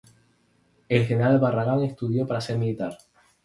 El 0.89 1.05
general 1.05 1.39
Barragán 1.39 1.83
estudió 1.83 2.25
para 2.25 2.41
ser 2.41 2.57
militar. 2.57 2.97